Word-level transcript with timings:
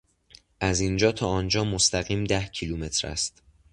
از 0.59 0.79
اینجا 0.79 1.11
تا 1.11 1.27
آنجا 1.27 1.63
مستقیم 1.63 2.23
ده 2.23 2.45
کیلومتر 2.45 3.07
است. 3.07 3.41